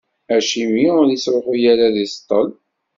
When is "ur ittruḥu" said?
1.01-1.53